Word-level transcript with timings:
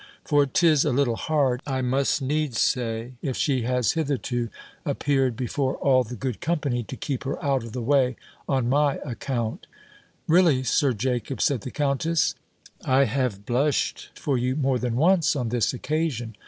For 0.25 0.47
'tis 0.47 0.83
a 0.83 0.89
little 0.91 1.15
hard, 1.15 1.61
I 1.67 1.83
must 1.83 2.23
needs 2.23 2.59
say, 2.59 3.13
if 3.21 3.37
she 3.37 3.61
has 3.69 3.91
hitherto 3.91 4.49
appeared 4.83 5.35
before 5.37 5.75
all 5.77 6.03
the 6.03 6.15
good 6.15 6.41
company, 6.41 6.81
to 6.81 6.95
keep 6.95 7.23
her 7.23 7.37
out 7.45 7.63
of 7.63 7.73
the 7.73 7.83
way 7.83 8.15
on 8.49 8.67
my 8.67 8.95
account." 9.05 9.67
"Really, 10.27 10.63
Sir 10.63 10.93
Jacob," 10.93 11.39
said 11.39 11.61
the 11.61 11.69
countess, 11.69 12.33
"I 12.83 13.03
have 13.03 13.45
blushed 13.45 14.09
for 14.15 14.39
you 14.39 14.55
more 14.55 14.79
than 14.79 14.95
once 14.95 15.35
on 15.35 15.49
this 15.49 15.71
occasion. 15.71 16.35